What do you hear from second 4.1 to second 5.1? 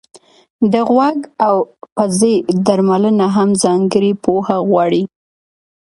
پوهه غواړي.